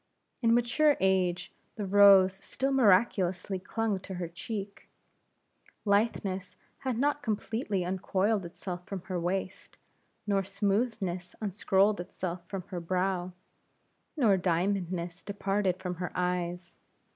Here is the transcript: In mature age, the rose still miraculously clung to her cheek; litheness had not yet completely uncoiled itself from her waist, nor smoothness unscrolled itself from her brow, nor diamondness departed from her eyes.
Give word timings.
In 0.41 0.55
mature 0.55 0.97
age, 0.99 1.53
the 1.75 1.85
rose 1.85 2.33
still 2.43 2.71
miraculously 2.71 3.59
clung 3.59 3.99
to 3.99 4.15
her 4.15 4.27
cheek; 4.27 4.89
litheness 5.85 6.55
had 6.79 6.97
not 6.97 7.17
yet 7.17 7.21
completely 7.21 7.85
uncoiled 7.85 8.43
itself 8.43 8.83
from 8.87 9.01
her 9.01 9.19
waist, 9.19 9.77
nor 10.25 10.43
smoothness 10.43 11.35
unscrolled 11.39 11.99
itself 11.99 12.47
from 12.47 12.63
her 12.69 12.79
brow, 12.79 13.33
nor 14.17 14.37
diamondness 14.37 15.21
departed 15.23 15.77
from 15.77 15.93
her 15.97 16.11
eyes. 16.15 16.79